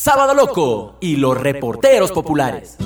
[0.00, 2.76] Sábado Loco y los reporteros populares.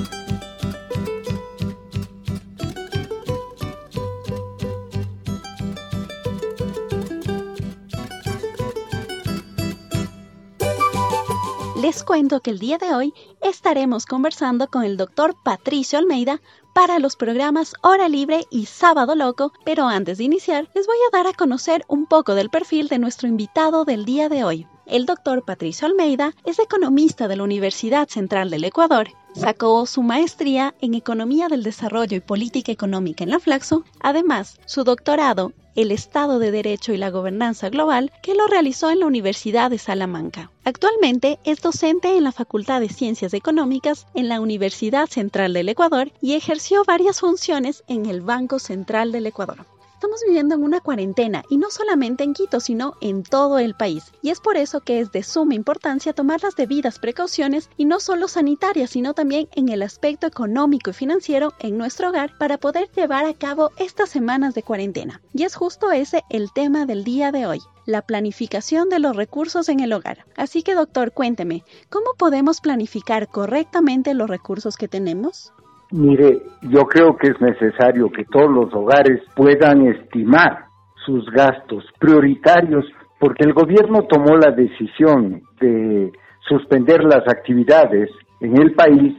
[11.79, 16.41] Les cuento que el día de hoy estaremos conversando con el doctor Patricio Almeida
[16.73, 21.15] para los programas Hora Libre y Sábado Loco, pero antes de iniciar les voy a
[21.15, 24.67] dar a conocer un poco del perfil de nuestro invitado del día de hoy.
[24.85, 29.09] El doctor Patricio Almeida es economista de la Universidad Central del Ecuador.
[29.33, 34.83] Sacó su maestría en Economía del Desarrollo y Política Económica en la Flaxo, además su
[34.83, 39.71] doctorado el Estado de Derecho y la Gobernanza Global, que lo realizó en la Universidad
[39.71, 40.51] de Salamanca.
[40.63, 46.11] Actualmente es docente en la Facultad de Ciencias Económicas en la Universidad Central del Ecuador
[46.21, 49.65] y ejerció varias funciones en el Banco Central del Ecuador.
[50.03, 54.11] Estamos viviendo en una cuarentena y no solamente en Quito, sino en todo el país.
[54.21, 58.01] Y es por eso que es de suma importancia tomar las debidas precauciones y no
[58.01, 62.91] solo sanitarias, sino también en el aspecto económico y financiero en nuestro hogar para poder
[62.91, 65.21] llevar a cabo estas semanas de cuarentena.
[65.31, 69.69] Y es justo ese el tema del día de hoy la planificación de los recursos
[69.69, 70.25] en el hogar.
[70.35, 75.53] Así que doctor, cuénteme, ¿cómo podemos planificar correctamente los recursos que tenemos?
[75.91, 80.65] Mire, yo creo que es necesario que todos los hogares puedan estimar
[81.05, 82.85] sus gastos prioritarios
[83.19, 86.11] porque el gobierno tomó la decisión de
[86.47, 88.09] suspender las actividades
[88.41, 89.15] en el país.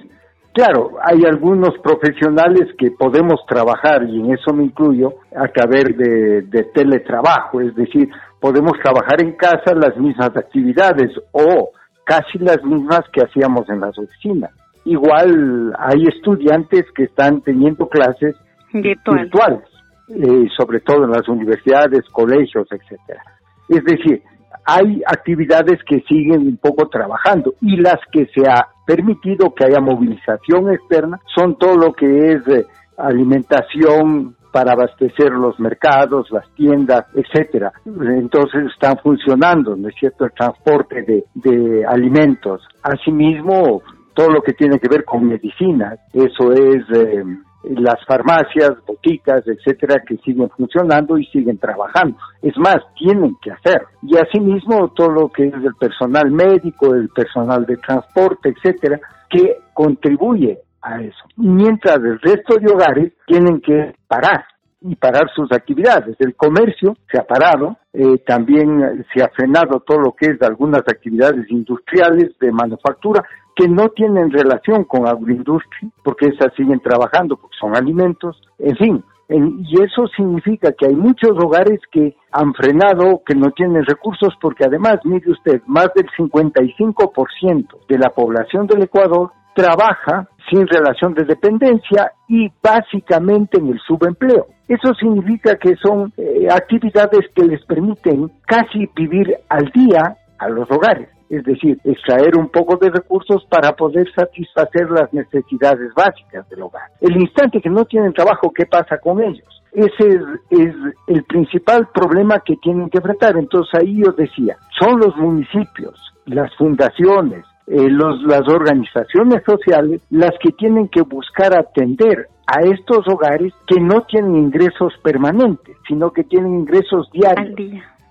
[0.53, 6.43] Claro, hay algunos profesionales que podemos trabajar, y en eso me incluyo, a través de,
[6.43, 8.09] de teletrabajo, es decir,
[8.41, 11.71] podemos trabajar en casa las mismas actividades o
[12.05, 14.53] casi las mismas que hacíamos en las oficinas.
[14.85, 18.37] Igual hay estudiantes que están teniendo clases
[18.73, 19.63] virtuales,
[20.09, 23.23] eh, sobre todo en las universidades, colegios, etcétera.
[23.69, 24.23] Es decir,
[24.67, 29.81] hay actividades que siguen un poco trabajando y las que se ha permitido que haya
[29.81, 37.07] movilización externa son todo lo que es eh, alimentación para abastecer los mercados, las tiendas,
[37.15, 37.73] etcétera.
[37.85, 42.63] Entonces están funcionando, ¿no es cierto?, el transporte de, de alimentos.
[42.81, 43.83] Asimismo,
[44.15, 47.25] todo lo que tiene que ver con medicinas, eso es eh,
[47.65, 52.17] las farmacias, boticas, etcétera, que siguen funcionando y siguen trabajando.
[52.43, 53.83] Es más, tienen que hacer.
[54.03, 59.59] Y asimismo todo lo que es el personal médico, el personal de transporte, etcétera, que
[59.73, 61.25] contribuye a eso.
[61.37, 64.45] Mientras el resto de hogares tienen que parar
[64.87, 66.15] y parar sus actividades.
[66.19, 70.47] El comercio se ha parado, eh, también se ha frenado todo lo que es de
[70.47, 73.25] algunas actividades industriales de manufactura
[73.57, 79.05] que no tienen relación con agroindustria, porque esas siguen trabajando, porque son alimentos, en fin.
[79.29, 84.65] y eso significa que hay muchos hogares que han frenado, que no tienen recursos, porque
[84.65, 91.25] además, mire usted, más del 55% de la población del Ecuador trabaja sin relación de
[91.25, 94.47] dependencia y básicamente en el subempleo.
[94.69, 100.71] Eso significa que son eh, actividades que les permiten casi vivir al día a los
[100.71, 106.63] hogares, es decir, extraer un poco de recursos para poder satisfacer las necesidades básicas del
[106.63, 106.91] hogar.
[107.01, 109.47] El instante que no tienen trabajo, ¿qué pasa con ellos?
[109.73, 110.21] Ese
[110.51, 110.75] es,
[111.09, 113.37] el principal problema que tienen que enfrentar.
[113.37, 120.53] Entonces ahí yo decía, son los municipios, las fundaciones, eh, las organizaciones sociales las que
[120.53, 126.55] tienen que buscar atender a estos hogares que no tienen ingresos permanentes, sino que tienen
[126.61, 127.57] ingresos diarios.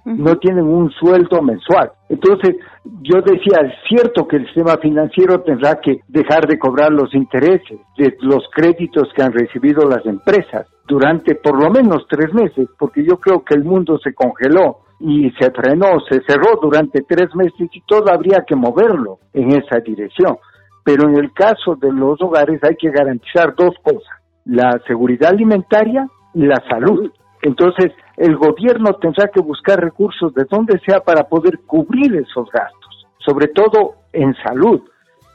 [0.06, 1.92] No tienen un sueldo mensual.
[2.10, 2.58] Entonces,
[3.02, 7.80] yo decía, es cierto que el sistema financiero tendrá que dejar de cobrar los intereses
[7.98, 13.06] de los créditos que han recibido las empresas durante por lo menos tres meses, porque
[13.06, 17.70] yo creo que el mundo se congeló y se frenó, se cerró durante tres meses
[17.72, 20.38] y todo habría que moverlo en esa dirección.
[20.84, 26.08] Pero en el caso de los hogares hay que garantizar dos cosas, la seguridad alimentaria
[26.34, 27.12] y la salud.
[27.44, 33.06] Entonces, el gobierno tendrá que buscar recursos de donde sea para poder cubrir esos gastos,
[33.20, 34.82] sobre todo en salud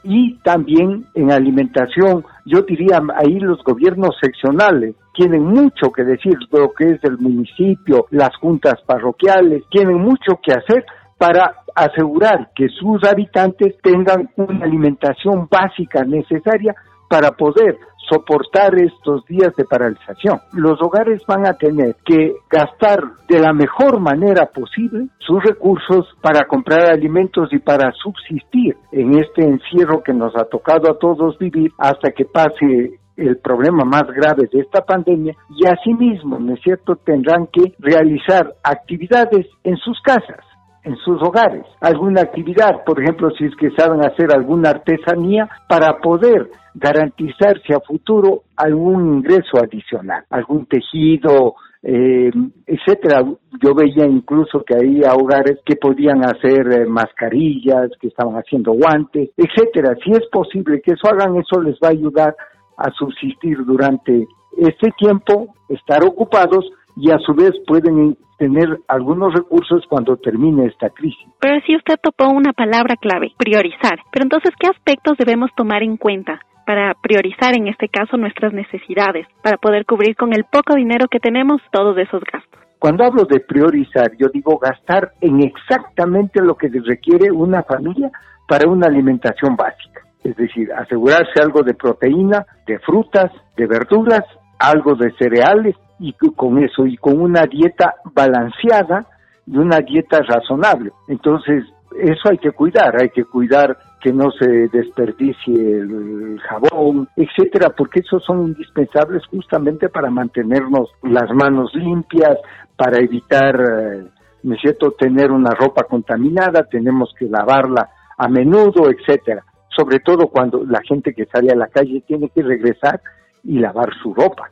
[0.03, 2.25] y también en alimentación.
[2.45, 8.07] Yo diría ahí los gobiernos seccionales tienen mucho que decir, lo que es el municipio,
[8.09, 10.85] las juntas parroquiales, tienen mucho que hacer
[11.17, 16.73] para asegurar que sus habitantes tengan una alimentación básica necesaria
[17.09, 17.77] para poder
[18.09, 20.39] soportar estos días de paralización.
[20.53, 26.47] Los hogares van a tener que gastar de la mejor manera posible sus recursos para
[26.47, 31.71] comprar alimentos y para subsistir en este encierro que nos ha tocado a todos vivir
[31.77, 36.95] hasta que pase el problema más grave de esta pandemia y asimismo, ¿no es cierto?,
[36.95, 40.48] tendrán que realizar actividades en sus casas
[40.83, 45.97] en sus hogares, alguna actividad, por ejemplo, si es que saben hacer alguna artesanía para
[45.99, 52.31] poder garantizarse a futuro algún ingreso adicional, algún tejido, eh,
[52.65, 53.23] etcétera.
[53.61, 59.29] Yo veía incluso que había hogares que podían hacer eh, mascarillas, que estaban haciendo guantes,
[59.37, 59.95] etcétera.
[60.03, 62.35] Si es posible que eso hagan, eso les va a ayudar
[62.77, 64.27] a subsistir durante
[64.57, 66.65] este tiempo, estar ocupados
[66.95, 71.27] y a su vez pueden tener algunos recursos cuando termine esta crisis.
[71.39, 73.99] Pero si usted topó una palabra clave, priorizar.
[74.11, 76.39] Pero entonces, ¿qué aspectos debemos tomar en cuenta?
[76.65, 81.19] para priorizar en este caso nuestras necesidades, para poder cubrir con el poco dinero que
[81.19, 82.61] tenemos todos esos gastos.
[82.77, 88.11] Cuando hablo de priorizar, yo digo gastar en exactamente lo que requiere una familia
[88.47, 90.01] para una alimentación básica.
[90.23, 94.23] Es decir, asegurarse algo de proteína, de frutas, de verduras,
[94.59, 99.05] algo de cereales y con eso y con una dieta balanceada
[99.47, 100.91] y una dieta razonable.
[101.07, 101.63] Entonces,
[101.97, 107.99] eso hay que cuidar, hay que cuidar que no se desperdicie el jabón, etcétera, porque
[107.99, 112.37] esos son indispensables justamente para mantenernos las manos limpias,
[112.77, 114.05] para evitar, eh,
[114.43, 119.43] ¿no es tener una ropa contaminada, tenemos que lavarla a menudo, etcétera.
[119.75, 123.01] Sobre todo cuando la gente que sale a la calle tiene que regresar
[123.43, 124.49] y lavar su ropa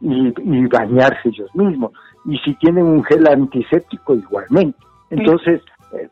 [0.00, 1.92] y, y bañarse ellos mismos.
[2.24, 4.78] Y si tienen un gel antiséptico, igualmente.
[5.10, 5.60] Entonces,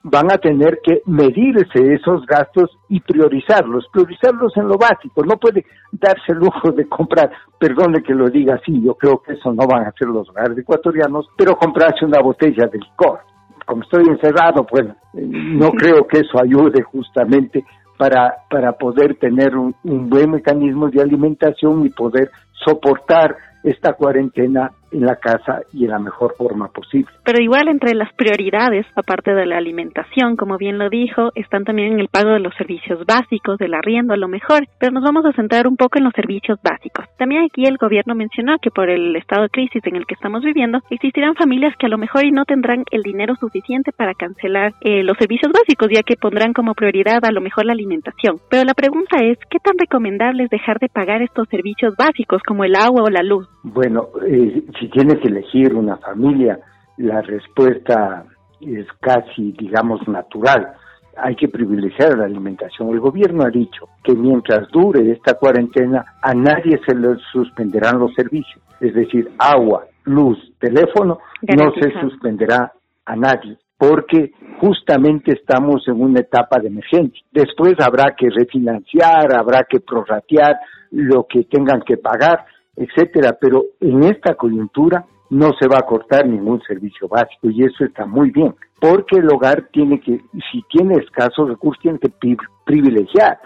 [0.03, 5.25] van a tener que medirse esos gastos y priorizarlos, priorizarlos en lo básico.
[5.25, 9.33] No puede darse el lujo de comprar, perdone que lo diga así, yo creo que
[9.33, 13.21] eso no van a hacer los hogares ecuatorianos, pero comprarse una botella de licor.
[13.65, 17.65] Como estoy encerrado, pues no creo que eso ayude justamente
[18.01, 19.75] para, para poder tener un
[20.09, 22.31] buen mecanismo de alimentación y poder
[22.65, 27.11] soportar esta cuarentena en la casa y en la mejor forma posible.
[27.25, 31.93] Pero igual entre las prioridades, aparte de la alimentación, como bien lo dijo, están también
[31.93, 35.25] en el pago de los servicios básicos, del arriendo a lo mejor, pero nos vamos
[35.25, 37.07] a centrar un poco en los servicios básicos.
[37.19, 40.43] También aquí el gobierno mencionó que por el estado de crisis en el que estamos
[40.43, 44.73] viviendo, existirán familias que a lo mejor y no tendrán el dinero suficiente para cancelar
[44.81, 48.37] eh, los servicios básicos, ya que pondrán como prioridad a lo mejor la alimentación.
[48.51, 52.65] Pero la pregunta es, ¿qué tan recomendable es dejar de pagar estos servicios básicos como
[52.65, 53.49] el agua o la luz?
[53.63, 56.59] Bueno, eh, si tiene que elegir una familia,
[56.97, 58.25] la respuesta
[58.61, 60.73] es casi, digamos, natural.
[61.17, 62.89] Hay que privilegiar la alimentación.
[62.89, 68.15] El gobierno ha dicho que mientras dure esta cuarentena, a nadie se le suspenderán los
[68.15, 68.63] servicios.
[68.81, 72.73] Es decir, agua, luz, teléfono, no se suspenderá
[73.05, 77.25] a nadie porque justamente estamos en una etapa de emergencia.
[77.33, 80.61] Después habrá que refinanciar, habrá que prorratear
[80.91, 82.45] lo que tengan que pagar,
[82.81, 87.85] etcétera, pero en esta coyuntura no se va a cortar ningún servicio básico y eso
[87.85, 92.11] está muy bien, porque el hogar tiene que, si tiene escasos recursos, tiene que
[92.65, 93.39] privilegiar,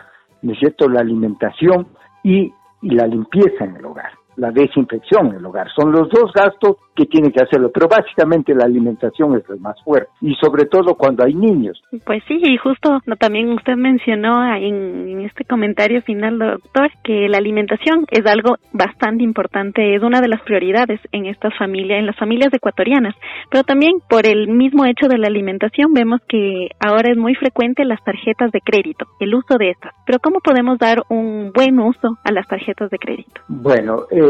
[0.43, 1.89] ¿no es cierto?, la alimentación
[2.23, 5.69] y la limpieza en el hogar la desinfección en el hogar.
[5.75, 9.77] Son los dos gastos que tiene que hacerlo, pero básicamente la alimentación es el más
[9.83, 11.83] fuerte y sobre todo cuando hay niños.
[12.05, 18.05] Pues sí, y justo también usted mencionó en, este comentario final, doctor, que la alimentación
[18.11, 22.53] es algo bastante importante, es una de las prioridades en estas familias, en las familias
[22.53, 23.15] ecuatorianas,
[23.51, 27.85] pero también por el mismo hecho de la alimentación vemos que ahora es muy frecuente
[27.85, 29.95] las tarjetas de crédito, el uso de estas.
[30.07, 33.41] Pero ¿cómo podemos dar un buen uso a las tarjetas de crédito?
[33.49, 34.24] Bueno, eh,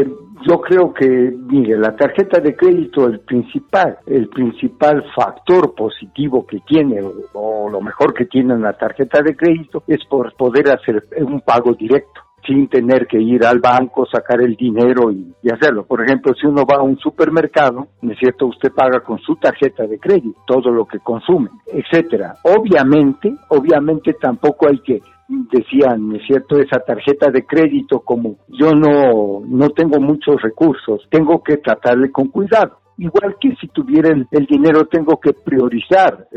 [0.47, 6.59] yo creo que, mire, la tarjeta de crédito, el principal, el principal factor positivo que
[6.61, 7.01] tiene,
[7.33, 11.73] o, lo mejor que tiene la tarjeta de crédito, es por poder hacer un pago
[11.73, 15.85] directo sin tener que ir al banco, sacar el dinero y, hacerlo.
[15.85, 18.45] Por ejemplo, si uno va a un supermercado, ¿no es cierto?
[18.47, 22.35] Usted paga con su tarjeta de crédito todo lo que consume, etcétera.
[22.43, 28.71] Obviamente, obviamente tampoco hay que decían, ¿no es cierto?, esa tarjeta de crédito como yo
[28.71, 32.79] no, no tengo muchos recursos, tengo que tratarle con cuidado.
[32.97, 36.29] Igual que si tuviera el, dinero tengo que priorizar.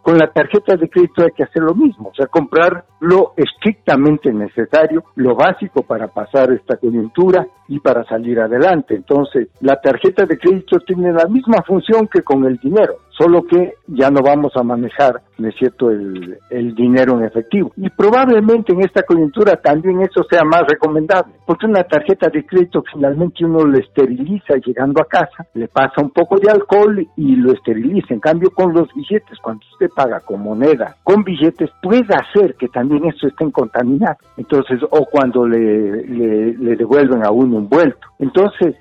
[0.00, 4.32] Con la tarjeta de crédito hay que hacer lo mismo, o sea, comprar lo estrictamente
[4.32, 8.94] necesario, lo básico para pasar esta coyuntura y para salir adelante.
[8.94, 13.74] Entonces, la tarjeta de crédito tiene la misma función que con el dinero solo que
[13.86, 17.72] ya no vamos a manejar, ¿no es el, el, dinero en efectivo.
[17.76, 22.82] Y probablemente en esta coyuntura también eso sea más recomendable, porque una tarjeta de crédito
[22.92, 27.52] finalmente uno lo esteriliza llegando a casa, le pasa un poco de alcohol y lo
[27.52, 28.12] esteriliza.
[28.12, 32.68] En cambio, con los billetes, cuando usted paga con moneda, con billetes, puede hacer que
[32.68, 34.16] también eso esté contaminado.
[34.36, 38.06] Entonces, o cuando le, le, le devuelven a uno un vuelto.
[38.18, 38.74] Entonces,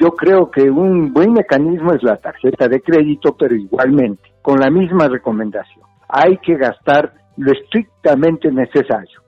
[0.00, 4.70] yo creo que un buen mecanismo es la tarjeta de crédito, pero igualmente con la
[4.70, 5.84] misma recomendación.
[6.08, 9.26] Hay que gastar lo estrictamente necesario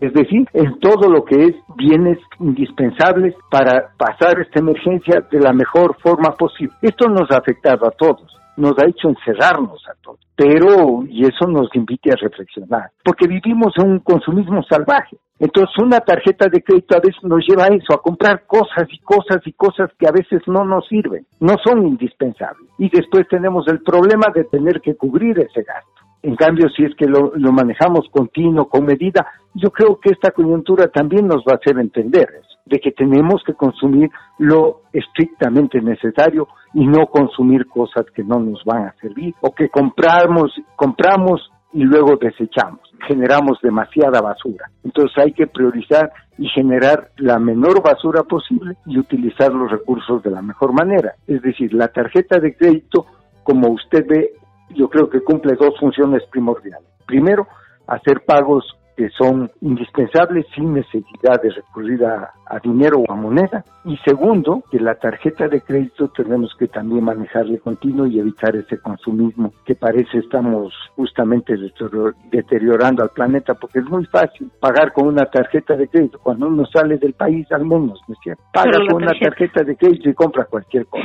[0.00, 5.52] es decir, en todo lo que es bienes indispensables para pasar esta emergencia de la
[5.52, 6.74] mejor forma posible.
[6.82, 11.46] Esto nos ha afectado a todos, nos ha hecho encerrarnos a todos, pero, y eso
[11.46, 15.16] nos invita a reflexionar, porque vivimos en un consumismo salvaje.
[15.38, 18.98] Entonces una tarjeta de crédito a veces nos lleva a eso, a comprar cosas y
[19.00, 22.68] cosas y cosas que a veces no nos sirven, no son indispensables.
[22.78, 26.04] Y después tenemos el problema de tener que cubrir ese gasto.
[26.22, 30.88] En cambio, si es que lo, manejamos continuo, con medida, yo creo que esta coyuntura
[30.88, 36.48] también nos va a hacer entender eso, de que tenemos que consumir lo estrictamente necesario
[36.72, 41.82] y no consumir cosas que no nos van a servir o que compramos, compramos y
[41.82, 42.80] luego desechamos.
[43.06, 44.70] Generamos demasiada basura.
[44.82, 50.30] Entonces hay que priorizar y generar la menor basura posible y utilizar los recursos de
[50.30, 51.14] la mejor manera.
[51.26, 53.06] Es decir, la tarjeta de crédito,
[53.42, 54.30] como usted ve,
[54.70, 56.88] yo creo que cumple dos funciones primordiales.
[57.06, 57.46] Primero,
[57.86, 58.64] hacer pagos
[58.96, 62.32] que son indispensables sin necesidad de recurrir a,
[62.62, 63.64] dinero o a moneda.
[63.84, 68.78] Y segundo, que la tarjeta de crédito tenemos que también manejarle continuo y evitar ese
[68.78, 71.54] consumismo que parece estamos justamente
[72.30, 76.64] deteriorando al planeta porque es muy fácil pagar con una tarjeta de crédito cuando uno
[76.66, 78.42] sale del país al menos, ¿no es cierto?
[78.52, 81.04] Paga con una tarjeta de crédito y compra cualquier cosa.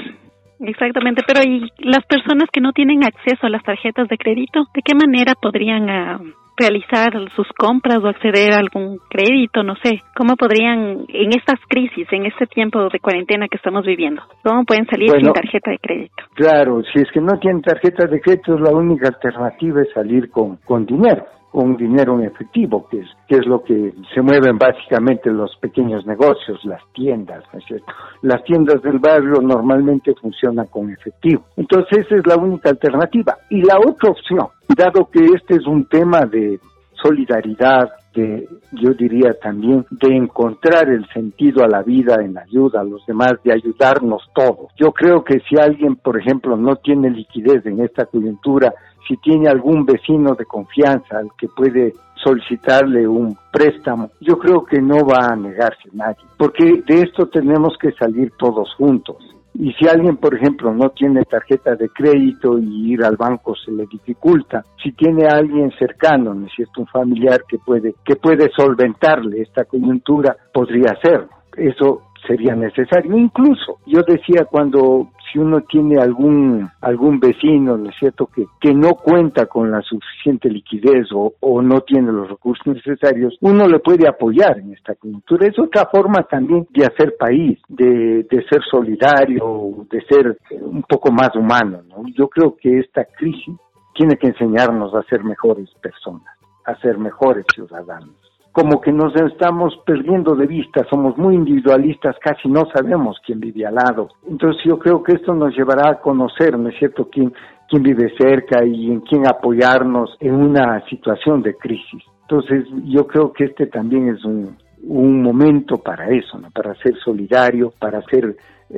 [0.60, 4.82] Exactamente, pero ¿y las personas que no tienen acceso a las tarjetas de crédito, de
[4.82, 6.20] qué manera podrían ah,
[6.60, 9.64] realizar sus compras o acceder a algún crédito?
[9.64, 14.22] No sé, ¿cómo podrían en estas crisis, en este tiempo de cuarentena que estamos viviendo,
[14.44, 16.24] cómo pueden salir sin tarjeta de crédito?
[16.36, 20.58] Claro, si es que no tienen tarjeta de crédito, la única alternativa es salir con,
[20.66, 25.32] con dinero con dinero en efectivo, que es, que es lo que se mueven básicamente
[25.32, 27.92] los pequeños negocios, las tiendas, ¿no es cierto?
[28.22, 31.44] Las tiendas del barrio normalmente funcionan con efectivo.
[31.58, 33.38] Entonces esa es la única alternativa.
[33.50, 36.60] Y la otra opción, dado que este es un tema de
[37.02, 42.84] solidaridad, de, yo diría también, de encontrar el sentido a la vida en ayuda a
[42.84, 44.72] los demás, de ayudarnos todos.
[44.78, 48.74] Yo creo que si alguien, por ejemplo, no tiene liquidez en esta coyuntura,
[49.08, 54.82] si tiene algún vecino de confianza al que puede solicitarle un préstamo, yo creo que
[54.82, 59.18] no va a negarse nadie, porque de esto tenemos que salir todos juntos.
[59.62, 63.72] Y si alguien, por ejemplo, no tiene tarjeta de crédito y ir al banco se
[63.74, 68.16] le dificulta, si tiene a alguien cercano, ¿no es cierto?, un familiar que puede, que
[68.16, 71.28] puede solventarle esta coyuntura, podría hacerlo.
[71.58, 73.18] Eso sería necesario.
[73.18, 78.94] Incluso, yo decía cuando si uno tiene algún algún vecino, ¿no cierto?, que, que no
[78.94, 84.08] cuenta con la suficiente liquidez o, o no tiene los recursos necesarios, uno le puede
[84.08, 85.48] apoyar en esta coyuntura.
[85.48, 91.12] Es otra forma también de hacer país, de, de ser solidario, de ser un poco
[91.12, 92.04] más humano, ¿no?
[92.16, 93.56] Yo creo que esta crisis
[93.96, 98.19] tiene que enseñarnos a ser mejores personas, a ser mejores ciudadanos
[98.52, 103.66] como que nos estamos perdiendo de vista, somos muy individualistas, casi no sabemos quién vive
[103.66, 104.10] al lado.
[104.28, 107.34] Entonces yo creo que esto nos llevará a conocer, ¿no es cierto?, quién,
[107.70, 112.04] quién vive cerca y en quién apoyarnos en una situación de crisis.
[112.22, 116.50] Entonces yo creo que este también es un, un momento para eso, ¿no?
[116.52, 118.36] para ser solidario, para ser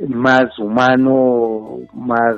[0.08, 2.36] más humano, más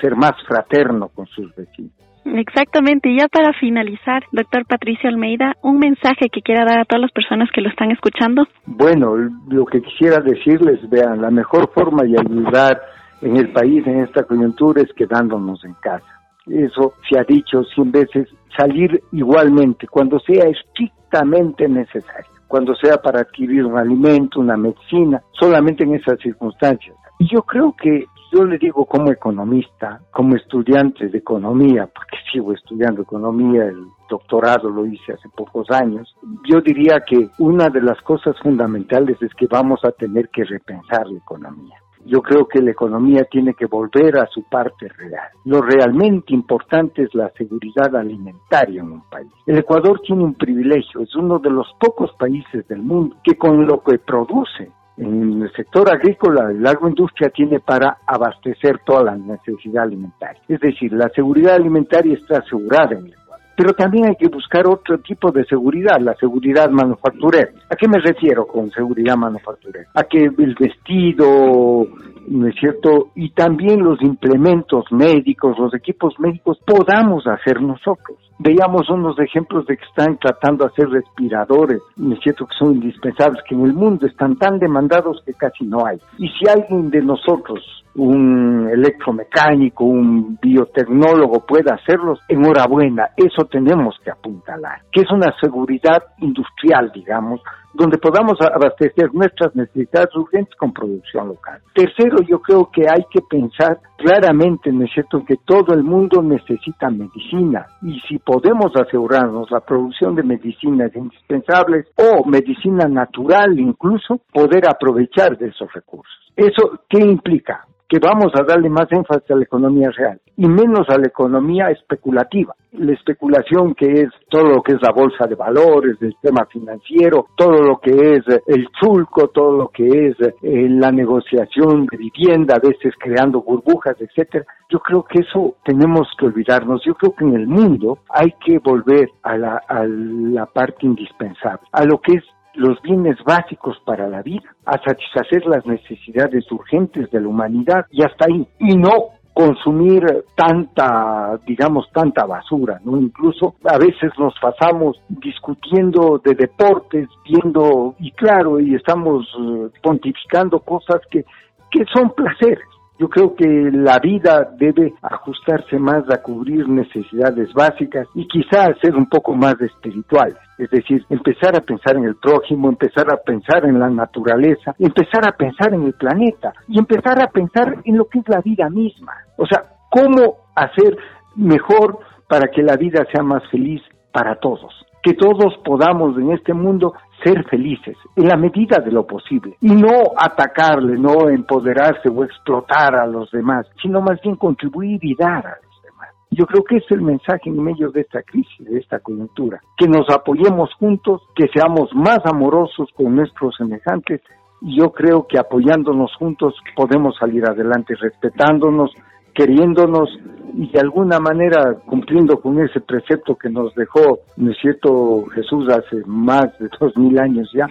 [0.00, 1.92] ser más fraterno con sus vecinos.
[2.24, 3.10] Exactamente.
[3.10, 7.12] Y ya para finalizar, doctor Patricio Almeida, un mensaje que quiera dar a todas las
[7.12, 8.46] personas que lo están escuchando.
[8.66, 9.16] Bueno,
[9.48, 12.80] lo que quisiera decirles, vean, la mejor forma de ayudar
[13.20, 16.20] en el país en esta coyuntura es quedándonos en casa.
[16.46, 23.20] Eso se ha dicho cien veces, salir igualmente cuando sea estrictamente necesario, cuando sea para
[23.20, 26.96] adquirir un alimento, una medicina, solamente en esas circunstancias.
[27.18, 32.52] Y yo creo que yo le digo como economista, como estudiante de economía, porque sigo
[32.52, 36.14] estudiando economía, el doctorado lo hice hace pocos años,
[36.48, 41.06] yo diría que una de las cosas fundamentales es que vamos a tener que repensar
[41.06, 41.76] la economía.
[42.06, 45.28] Yo creo que la economía tiene que volver a su parte real.
[45.46, 49.32] Lo realmente importante es la seguridad alimentaria en un país.
[49.46, 53.66] El Ecuador tiene un privilegio, es uno de los pocos países del mundo que con
[53.66, 59.84] lo que produce en el sector agrícola, la agroindustria tiene para abastecer toda la necesidad
[59.84, 60.40] alimentaria.
[60.48, 63.14] Es decir, la seguridad alimentaria está asegurada en el.
[63.56, 67.50] Pero también hay que buscar otro tipo de seguridad, la seguridad manufacturera.
[67.70, 69.88] ¿A qué me refiero con seguridad manufacturera?
[69.94, 71.86] A que el vestido,
[72.26, 73.10] ¿no es cierto?
[73.14, 79.76] Y también los implementos médicos, los equipos médicos, podamos hacer nosotros Veíamos unos ejemplos de
[79.76, 84.06] que están tratando de hacer respiradores, es cierto que son indispensables, que en el mundo
[84.06, 85.98] están tan demandados que casi no hay.
[86.18, 94.10] Y si alguien de nosotros un electromecánico, un biotecnólogo pueda hacerlos, enhorabuena, eso tenemos que
[94.10, 97.40] apuntalar, que es una seguridad industrial, digamos,
[97.74, 101.60] donde podamos abastecer nuestras necesidades urgentes con producción local.
[101.74, 106.22] Tercero, yo creo que hay que pensar claramente, ¿no es cierto?, que todo el mundo
[106.22, 114.20] necesita medicina y si podemos asegurarnos la producción de medicinas indispensables o medicina natural incluso,
[114.32, 116.12] poder aprovechar de esos recursos.
[116.36, 117.66] ¿Eso qué implica?
[117.88, 121.70] Que vamos a darle más énfasis a la economía real y menos a la economía
[121.70, 122.54] especulativa.
[122.72, 127.28] La especulación que es todo lo que es la bolsa de valores, el sistema financiero,
[127.36, 132.56] todo lo que es el chulco, todo lo que es eh, la negociación de vivienda,
[132.56, 134.44] a veces creando burbujas, etcétera.
[134.68, 136.82] Yo creo que eso tenemos que olvidarnos.
[136.84, 141.60] Yo creo que en el mundo hay que volver a la, a la parte indispensable,
[141.70, 147.10] a lo que es los bienes básicos para la vida, a satisfacer las necesidades urgentes
[147.10, 148.46] de la humanidad y hasta ahí.
[148.58, 150.04] Y no consumir
[150.36, 152.96] tanta, digamos, tanta basura, ¿no?
[152.96, 160.60] Incluso a veces nos pasamos discutiendo de deportes, viendo, y claro, y estamos eh, pontificando
[160.60, 161.24] cosas que,
[161.70, 162.64] que son placeres.
[162.98, 168.94] Yo creo que la vida debe ajustarse más a cubrir necesidades básicas y quizás ser
[168.94, 170.36] un poco más espirituales.
[170.58, 175.28] Es decir, empezar a pensar en el prójimo, empezar a pensar en la naturaleza, empezar
[175.28, 178.70] a pensar en el planeta y empezar a pensar en lo que es la vida
[178.70, 179.12] misma.
[179.36, 180.96] O sea, cómo hacer
[181.34, 181.98] mejor
[182.28, 183.82] para que la vida sea más feliz
[184.12, 184.72] para todos.
[185.04, 189.68] Que todos podamos en este mundo ser felices en la medida de lo posible y
[189.68, 195.46] no atacarle, no empoderarse o explotar a los demás, sino más bien contribuir y dar
[195.46, 196.08] a los demás.
[196.30, 199.86] Yo creo que es el mensaje en medio de esta crisis, de esta coyuntura, que
[199.86, 204.22] nos apoyemos juntos, que seamos más amorosos con nuestros semejantes
[204.62, 208.90] y yo creo que apoyándonos juntos podemos salir adelante respetándonos,
[209.34, 210.08] queriéndonos
[210.56, 215.68] y de alguna manera cumpliendo con ese precepto que nos dejó, ¿no es cierto?, Jesús
[215.68, 217.66] hace más de dos mil años ya,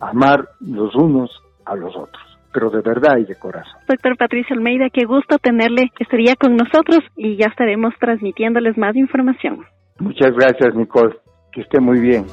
[0.00, 1.30] amar los unos
[1.64, 2.22] a los otros
[2.54, 3.80] pero de verdad y de corazón.
[3.88, 9.66] Doctor Patricio Almeida, qué gusto tenerle estaría con nosotros y ya estaremos transmitiéndoles más información.
[9.98, 11.16] Muchas gracias, Nicole.
[11.52, 12.24] Que esté muy bien.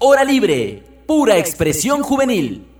[0.00, 2.73] Hora libre, pura expresión juvenil.